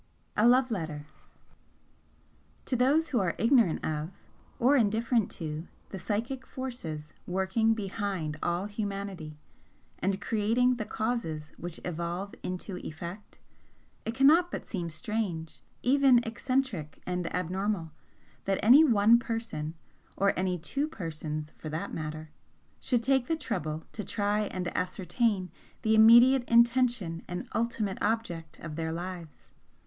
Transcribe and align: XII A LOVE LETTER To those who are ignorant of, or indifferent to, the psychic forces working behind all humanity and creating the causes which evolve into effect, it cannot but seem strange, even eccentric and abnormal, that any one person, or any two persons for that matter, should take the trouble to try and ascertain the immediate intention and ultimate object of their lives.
XII 0.35 0.45
A 0.45 0.47
LOVE 0.47 0.71
LETTER 0.71 1.05
To 2.65 2.75
those 2.75 3.09
who 3.09 3.19
are 3.19 3.35
ignorant 3.37 3.85
of, 3.85 4.09
or 4.57 4.75
indifferent 4.75 5.29
to, 5.33 5.67
the 5.89 5.99
psychic 5.99 6.43
forces 6.43 7.13
working 7.27 7.75
behind 7.75 8.35
all 8.41 8.65
humanity 8.65 9.37
and 9.99 10.19
creating 10.19 10.77
the 10.77 10.85
causes 10.85 11.51
which 11.57 11.79
evolve 11.85 12.33
into 12.41 12.77
effect, 12.77 13.37
it 14.03 14.15
cannot 14.15 14.49
but 14.49 14.65
seem 14.65 14.89
strange, 14.89 15.61
even 15.83 16.17
eccentric 16.23 16.99
and 17.05 17.31
abnormal, 17.35 17.91
that 18.45 18.57
any 18.63 18.83
one 18.83 19.19
person, 19.19 19.75
or 20.17 20.33
any 20.35 20.57
two 20.57 20.87
persons 20.87 21.51
for 21.59 21.69
that 21.69 21.93
matter, 21.93 22.31
should 22.79 23.03
take 23.03 23.27
the 23.27 23.37
trouble 23.37 23.83
to 23.91 24.03
try 24.03 24.45
and 24.47 24.75
ascertain 24.75 25.51
the 25.83 25.93
immediate 25.93 26.43
intention 26.49 27.21
and 27.27 27.47
ultimate 27.53 27.99
object 28.01 28.57
of 28.61 28.75
their 28.75 28.91
lives. 28.91 29.53